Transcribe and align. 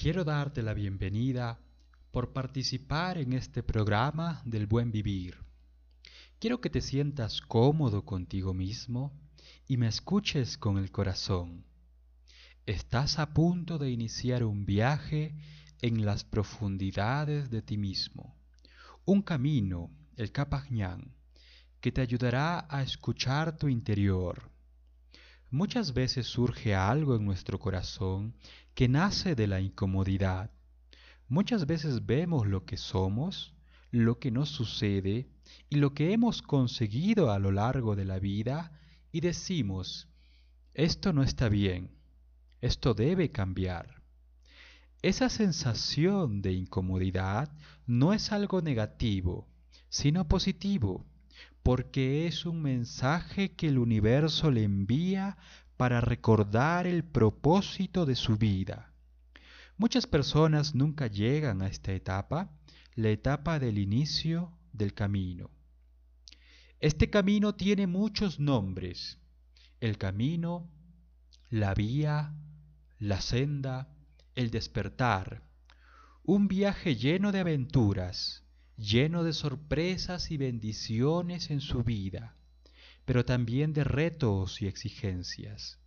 Quiero 0.00 0.22
darte 0.22 0.62
la 0.62 0.74
bienvenida 0.74 1.58
por 2.12 2.32
participar 2.32 3.18
en 3.18 3.32
este 3.32 3.64
programa 3.64 4.40
del 4.44 4.68
buen 4.68 4.92
vivir. 4.92 5.36
Quiero 6.38 6.60
que 6.60 6.70
te 6.70 6.80
sientas 6.80 7.40
cómodo 7.40 8.04
contigo 8.04 8.54
mismo 8.54 9.12
y 9.66 9.76
me 9.76 9.88
escuches 9.88 10.56
con 10.56 10.78
el 10.78 10.92
corazón. 10.92 11.64
Estás 12.64 13.18
a 13.18 13.34
punto 13.34 13.76
de 13.76 13.90
iniciar 13.90 14.44
un 14.44 14.66
viaje 14.66 15.34
en 15.82 16.06
las 16.06 16.22
profundidades 16.22 17.50
de 17.50 17.60
ti 17.60 17.76
mismo, 17.76 18.36
un 19.04 19.20
camino, 19.20 19.90
el 20.14 20.30
Kapajñán, 20.30 21.12
que 21.80 21.90
te 21.90 22.02
ayudará 22.02 22.68
a 22.70 22.84
escuchar 22.84 23.58
tu 23.58 23.66
interior. 23.66 24.48
Muchas 25.50 25.94
veces 25.94 26.26
surge 26.26 26.74
algo 26.74 27.16
en 27.16 27.24
nuestro 27.24 27.58
corazón 27.58 28.34
que 28.74 28.86
nace 28.86 29.34
de 29.34 29.46
la 29.46 29.62
incomodidad. 29.62 30.50
Muchas 31.26 31.66
veces 31.66 32.04
vemos 32.04 32.46
lo 32.46 32.66
que 32.66 32.76
somos, 32.76 33.54
lo 33.90 34.18
que 34.18 34.30
nos 34.30 34.50
sucede 34.50 35.30
y 35.70 35.76
lo 35.76 35.94
que 35.94 36.12
hemos 36.12 36.42
conseguido 36.42 37.32
a 37.32 37.38
lo 37.38 37.50
largo 37.50 37.96
de 37.96 38.04
la 38.04 38.18
vida 38.18 38.78
y 39.10 39.20
decimos, 39.20 40.08
esto 40.74 41.14
no 41.14 41.22
está 41.22 41.48
bien, 41.48 41.96
esto 42.60 42.92
debe 42.92 43.32
cambiar. 43.32 44.02
Esa 45.00 45.30
sensación 45.30 46.42
de 46.42 46.52
incomodidad 46.52 47.50
no 47.86 48.12
es 48.12 48.32
algo 48.32 48.60
negativo, 48.60 49.48
sino 49.88 50.28
positivo 50.28 51.06
porque 51.68 52.26
es 52.26 52.46
un 52.46 52.62
mensaje 52.62 53.54
que 53.54 53.68
el 53.68 53.76
universo 53.76 54.50
le 54.50 54.62
envía 54.62 55.36
para 55.76 56.00
recordar 56.00 56.86
el 56.86 57.04
propósito 57.04 58.06
de 58.06 58.14
su 58.16 58.38
vida. 58.38 58.94
Muchas 59.76 60.06
personas 60.06 60.74
nunca 60.74 61.08
llegan 61.08 61.60
a 61.60 61.66
esta 61.66 61.92
etapa, 61.92 62.50
la 62.94 63.10
etapa 63.10 63.58
del 63.58 63.76
inicio 63.76 64.50
del 64.72 64.94
camino. 64.94 65.50
Este 66.80 67.10
camino 67.10 67.54
tiene 67.54 67.86
muchos 67.86 68.40
nombres. 68.40 69.18
El 69.78 69.98
camino, 69.98 70.70
la 71.50 71.74
vía, 71.74 72.32
la 72.98 73.20
senda, 73.20 73.94
el 74.34 74.50
despertar. 74.50 75.42
Un 76.22 76.48
viaje 76.48 76.96
lleno 76.96 77.30
de 77.30 77.40
aventuras, 77.40 78.47
lleno 78.78 79.24
de 79.24 79.32
sorpresas 79.32 80.30
y 80.30 80.36
bendiciones 80.36 81.50
en 81.50 81.60
su 81.60 81.82
vida, 81.82 82.36
pero 83.04 83.24
también 83.24 83.72
de 83.72 83.82
retos 83.82 84.62
y 84.62 84.68
exigencias. 84.68 85.80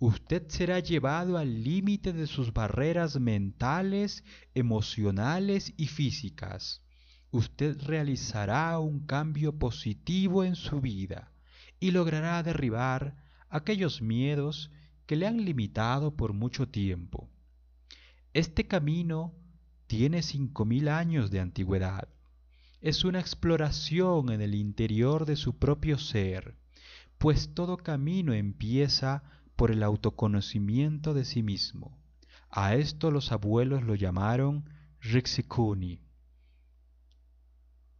Usted 0.00 0.48
será 0.48 0.80
llevado 0.80 1.38
al 1.38 1.62
límite 1.62 2.12
de 2.12 2.26
sus 2.26 2.52
barreras 2.52 3.20
mentales, 3.20 4.24
emocionales 4.54 5.72
y 5.76 5.86
físicas. 5.86 6.82
Usted 7.30 7.80
realizará 7.80 8.76
un 8.80 9.06
cambio 9.06 9.56
positivo 9.56 10.42
en 10.42 10.56
su 10.56 10.80
vida 10.80 11.30
y 11.78 11.92
logrará 11.92 12.42
derribar 12.42 13.14
aquellos 13.50 14.02
miedos 14.02 14.72
que 15.06 15.14
le 15.14 15.28
han 15.28 15.44
limitado 15.44 16.16
por 16.16 16.32
mucho 16.32 16.68
tiempo. 16.68 17.30
Este 18.34 18.66
camino 18.66 19.32
tiene 19.86 20.22
cinco 20.22 20.64
mil 20.64 20.88
años 20.88 21.30
de 21.30 21.38
antigüedad 21.38 22.08
es 22.82 23.04
una 23.04 23.20
exploración 23.20 24.30
en 24.32 24.42
el 24.42 24.56
interior 24.56 25.24
de 25.24 25.36
su 25.36 25.56
propio 25.56 25.98
ser, 25.98 26.56
pues 27.16 27.54
todo 27.54 27.76
camino 27.76 28.32
empieza 28.32 29.22
por 29.54 29.70
el 29.70 29.84
autoconocimiento 29.84 31.14
de 31.14 31.24
sí 31.24 31.44
mismo. 31.44 31.96
A 32.50 32.74
esto 32.74 33.12
los 33.12 33.30
abuelos 33.30 33.84
lo 33.84 33.94
llamaron 33.94 34.68
Rixikuni. 35.00 36.00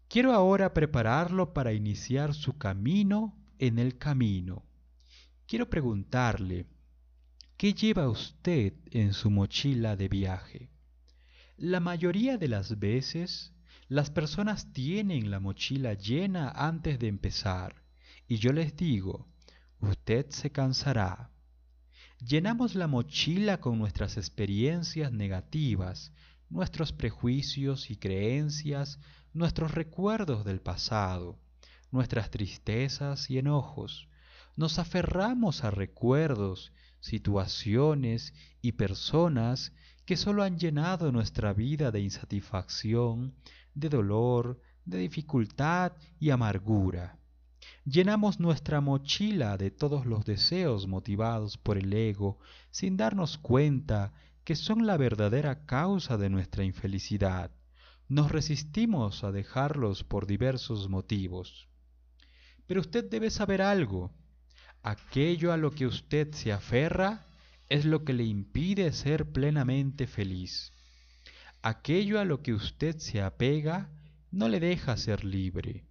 Quiero 0.08 0.33
ahora 0.33 0.75
prepararlo 0.75 1.55
para 1.55 1.72
iniciar 1.72 2.34
su 2.34 2.59
camino 2.59 3.38
en 3.59 3.78
el 3.78 3.99
camino. 3.99 4.64
Quiero 5.47 5.70
preguntarle, 5.70 6.66
¿qué 7.56 7.72
lleva 7.72 8.09
usted 8.09 8.75
en 8.91 9.12
su 9.12 9.31
mochila 9.31 9.94
de 9.94 10.09
viaje? 10.09 10.70
La 11.56 11.78
mayoría 11.78 12.37
de 12.37 12.49
las 12.49 12.81
veces 12.81 13.53
las 13.92 14.08
personas 14.08 14.72
tienen 14.72 15.30
la 15.30 15.38
mochila 15.38 15.92
llena 15.92 16.48
antes 16.48 16.98
de 16.98 17.08
empezar 17.08 17.82
y 18.26 18.36
yo 18.36 18.50
les 18.54 18.75
digo, 18.75 19.28
usted 19.80 20.30
se 20.30 20.50
cansará. 20.50 21.30
Llenamos 22.19 22.75
la 22.75 22.86
mochila 22.86 23.60
con 23.60 23.78
nuestras 23.78 24.16
experiencias 24.16 25.12
negativas, 25.12 26.14
nuestros 26.48 26.94
prejuicios 26.94 27.91
y 27.91 27.97
creencias, 27.97 28.98
nuestros 29.34 29.72
recuerdos 29.72 30.47
del 30.47 30.62
pasado, 30.62 31.38
nuestras 31.91 32.31
tristezas 32.31 33.28
y 33.28 33.36
enojos. 33.36 34.08
Nos 34.56 34.78
aferramos 34.78 35.64
a 35.64 35.70
recuerdos, 35.70 36.72
situaciones 37.00 38.32
y 38.62 38.72
personas 38.72 39.75
que 40.06 40.16
solo 40.16 40.44
han 40.44 40.58
llenado 40.58 41.12
nuestra 41.12 41.52
vida 41.52 41.91
de 41.91 42.00
insatisfacción, 42.00 43.34
de 43.75 43.88
dolor, 43.88 44.60
de 44.84 44.99
dificultad 44.99 45.93
y 46.19 46.31
amargura. 46.31 47.19
Llenamos 47.84 48.41
nuestra 48.41 48.81
mochila 48.81 49.56
de 49.56 49.71
todos 49.71 50.06
los 50.06 50.25
deseos 50.25 50.87
motivados 50.87 51.59
por 51.59 51.78
el 51.78 51.93
ego 51.93 52.38
sin 52.71 52.97
darnos 52.97 53.38
cuenta 53.38 54.12
que 54.44 54.56
son 54.56 54.87
la 54.87 54.97
verdadera 54.97 55.65
causa 55.65 56.16
de 56.16 56.28
nuestra 56.28 56.65
infelicidad. 56.65 57.50
Nos 58.09 58.31
resistimos 58.31 59.25
a 59.25 59.32
dejarlos 59.32 60.05
por 60.05 60.27
diversos 60.27 60.88
motivos. 60.88 61.69
Pero 62.66 62.81
usted 62.81 63.09
debe 63.09 63.31
saber 63.31 63.62
algo. 63.62 64.12
Aquello 64.82 65.53
a 65.53 65.56
lo 65.56 65.71
que 65.71 65.87
usted 65.87 66.32
se 66.32 66.53
aferra 66.53 67.27
es 67.69 67.84
lo 67.84 68.05
que 68.05 68.12
le 68.12 68.25
impide 68.25 68.93
ser 68.93 69.31
plenamente 69.32 70.06
feliz 70.06 70.72
aquello 71.62 72.19
a 72.19 72.25
lo 72.25 72.43
que 72.43 72.53
usted 72.53 72.99
se 72.99 73.23
apega 73.23 73.89
no 74.33 74.49
le 74.49 74.59
deja 74.59 74.97
ser 74.97 75.25
libre. 75.25 75.84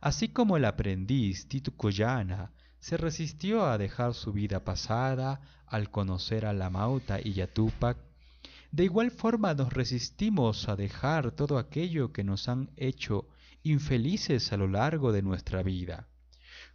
Así 0.00 0.28
como 0.28 0.56
el 0.56 0.64
aprendiz 0.64 1.48
Tito 1.48 1.76
Collana 1.76 2.52
se 2.78 2.96
resistió 2.96 3.66
a 3.66 3.78
dejar 3.78 4.14
su 4.14 4.32
vida 4.32 4.62
pasada 4.64 5.40
al 5.66 5.90
conocer 5.90 6.46
a 6.46 6.52
la 6.52 6.70
Mauta 6.70 7.18
y 7.20 7.32
Yatupac, 7.32 7.98
de 8.70 8.84
igual 8.84 9.10
forma 9.10 9.54
nos 9.54 9.72
resistimos 9.72 10.68
a 10.68 10.76
dejar 10.76 11.32
todo 11.32 11.58
aquello 11.58 12.12
que 12.12 12.22
nos 12.22 12.48
han 12.48 12.70
hecho 12.76 13.26
infelices 13.64 14.52
a 14.52 14.56
lo 14.56 14.68
largo 14.68 15.10
de 15.10 15.22
nuestra 15.22 15.64
vida. 15.64 16.06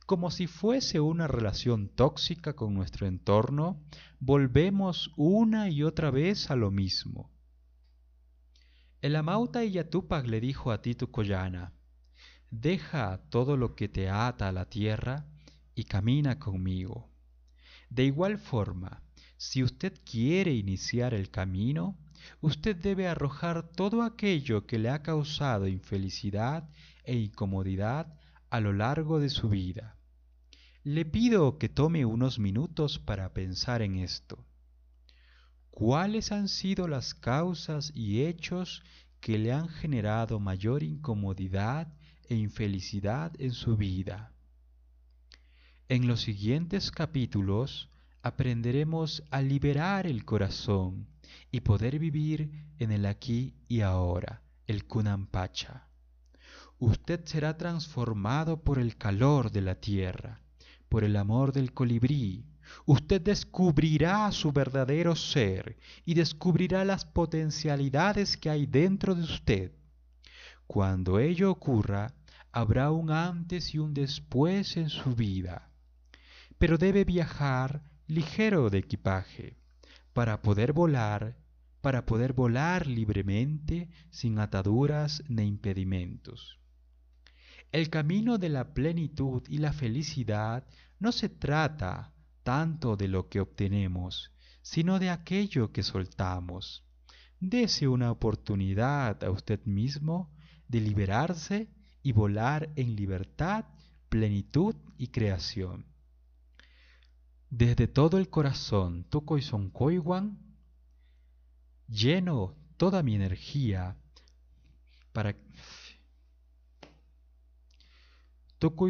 Como 0.05 0.31
si 0.31 0.47
fuese 0.47 0.99
una 0.99 1.27
relación 1.27 1.87
tóxica 1.87 2.53
con 2.53 2.73
nuestro 2.73 3.07
entorno, 3.07 3.79
volvemos 4.19 5.13
una 5.15 5.69
y 5.69 5.83
otra 5.83 6.11
vez 6.11 6.51
a 6.51 6.57
lo 6.57 6.71
mismo. 6.71 7.29
El 9.01 9.15
Amauta 9.15 9.65
y 9.65 9.71
Yatupac 9.71 10.27
le 10.27 10.39
dijo 10.39 10.71
a 10.71 10.83
Titu 10.83 11.09
Collana, 11.09 11.73
deja 12.51 13.17
todo 13.29 13.57
lo 13.57 13.75
que 13.75 13.89
te 13.89 14.11
ata 14.11 14.47
a 14.47 14.51
la 14.51 14.69
tierra 14.69 15.25
y 15.73 15.85
camina 15.85 16.37
conmigo. 16.37 17.09
De 17.89 18.05
igual 18.05 18.37
forma, 18.37 19.01
si 19.37 19.63
usted 19.63 19.99
quiere 20.05 20.53
iniciar 20.53 21.15
el 21.15 21.31
camino, 21.31 21.97
usted 22.41 22.75
debe 22.75 23.07
arrojar 23.07 23.71
todo 23.71 24.03
aquello 24.03 24.67
que 24.67 24.77
le 24.77 24.91
ha 24.91 25.01
causado 25.01 25.67
infelicidad 25.67 26.69
e 27.03 27.17
incomodidad 27.17 28.19
a 28.51 28.59
lo 28.59 28.71
largo 28.71 29.19
de 29.19 29.29
su 29.29 29.49
vida. 29.49 29.97
Le 30.83 31.05
pido 31.05 31.57
que 31.57 31.69
tome 31.69 32.05
unos 32.05 32.37
minutos 32.37 32.99
para 32.99 33.33
pensar 33.33 33.81
en 33.81 33.95
esto 33.95 34.45
cuáles 35.71 36.31
han 36.31 36.47
sido 36.47 36.87
las 36.87 37.13
causas 37.13 37.91
y 37.95 38.23
hechos 38.23 38.83
que 39.19 39.37
le 39.37 39.51
han 39.53 39.69
generado 39.69 40.39
mayor 40.39 40.83
incomodidad 40.83 41.91
e 42.27 42.35
infelicidad 42.35 43.31
en 43.39 43.51
su 43.51 43.77
vida. 43.77 44.33
En 45.89 46.07
los 46.07 46.21
siguientes 46.21 46.91
capítulos 46.91 47.89
aprenderemos 48.21 49.23
a 49.31 49.41
liberar 49.41 50.07
el 50.07 50.25
corazón 50.25 51.07
y 51.51 51.61
poder 51.61 51.99
vivir 51.99 52.51
en 52.77 52.91
el 52.91 53.05
aquí 53.05 53.55
y 53.67 53.81
ahora, 53.81 54.41
el 54.67 54.85
Kunampacha. 54.85 55.87
Usted 56.79 57.25
será 57.25 57.57
transformado 57.57 58.63
por 58.63 58.79
el 58.79 58.97
calor 58.97 59.51
de 59.51 59.61
la 59.61 59.75
tierra, 59.75 60.41
por 60.89 61.03
el 61.03 61.15
amor 61.15 61.51
del 61.53 61.73
colibrí, 61.73 62.45
usted 62.85 63.21
descubrirá 63.21 64.31
su 64.31 64.51
verdadero 64.51 65.15
ser 65.15 65.77
y 66.05 66.13
descubrirá 66.13 66.85
las 66.85 67.05
potencialidades 67.05 68.37
que 68.37 68.49
hay 68.49 68.65
dentro 68.65 69.15
de 69.15 69.23
usted. 69.23 69.71
Cuando 70.67 71.19
ello 71.19 71.51
ocurra, 71.51 72.13
habrá 72.51 72.91
un 72.91 73.11
antes 73.11 73.73
y 73.73 73.79
un 73.79 73.93
después 73.93 74.77
en 74.77 74.89
su 74.89 75.15
vida. 75.15 75.69
Pero 76.57 76.77
debe 76.77 77.03
viajar 77.03 77.83
ligero 78.07 78.69
de 78.69 78.79
equipaje. 78.79 79.57
Para 80.13 80.41
poder 80.41 80.73
volar, 80.73 81.37
para 81.81 82.05
poder 82.05 82.33
volar 82.33 82.87
libremente 82.87 83.89
sin 84.09 84.39
ataduras 84.39 85.23
ni 85.27 85.43
impedimentos. 85.43 86.59
El 87.71 87.89
camino 87.89 88.37
de 88.37 88.49
la 88.49 88.73
plenitud 88.73 89.43
y 89.47 89.57
la 89.59 89.71
felicidad 89.71 90.65
no 90.99 91.11
se 91.11 91.29
trata 91.29 92.13
tanto 92.43 92.95
de 92.95 93.07
lo 93.07 93.29
que 93.29 93.39
obtenemos, 93.39 94.31
sino 94.61 94.99
de 94.99 95.09
aquello 95.09 95.71
que 95.71 95.83
soltamos. 95.83 96.83
Dese 97.39 97.87
una 97.87 98.11
oportunidad 98.11 99.23
a 99.23 99.31
usted 99.31 99.63
mismo 99.65 100.31
de 100.67 100.81
liberarse 100.81 101.69
y 102.03 102.11
volar 102.11 102.71
en 102.75 102.95
libertad, 102.95 103.65
plenitud 104.09 104.75
y 104.97 105.07
creación. 105.07 105.85
Desde 107.49 107.87
todo 107.87 108.17
el 108.17 108.29
corazón, 108.29 109.05
Son 109.41 109.69
Koiwan, 109.71 110.39
lleno 111.87 112.55
toda 112.77 113.03
mi 113.03 113.15
energía 113.15 113.97
para 115.11 115.35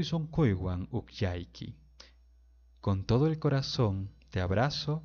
Son 0.04 0.28
Koiwan 0.28 0.88
Ukyaiki. 0.92 1.76
Con 2.82 3.06
todo 3.06 3.28
el 3.28 3.38
corazón 3.38 4.10
te 4.32 4.42
abrazo 4.42 5.04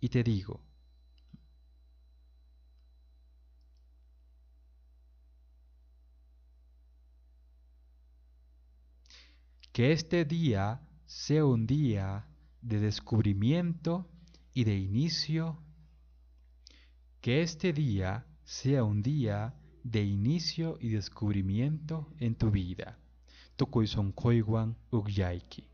y 0.00 0.10
te 0.10 0.22
digo, 0.22 0.60
que 9.72 9.92
este 9.92 10.26
día 10.26 10.82
sea 11.06 11.46
un 11.46 11.66
día 11.66 12.26
de 12.60 12.80
descubrimiento 12.80 14.06
y 14.52 14.64
de 14.64 14.76
inicio, 14.76 15.58
que 17.22 17.40
este 17.40 17.72
día 17.72 18.26
sea 18.44 18.84
un 18.84 19.00
día 19.00 19.54
de 19.84 20.04
inicio 20.04 20.76
y 20.80 20.90
descubrimiento 20.90 22.12
en 22.18 22.34
tu 22.34 22.50
vida. 22.50 22.98
Tokoison 23.56 24.12
Koiwan 24.12 24.76
Ugyaiki. 24.90 25.69